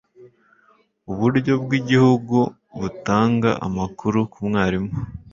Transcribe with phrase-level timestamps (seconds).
[1.11, 2.37] uburyo bw'igihugu
[2.79, 4.91] butanga amakuru ku mwarimu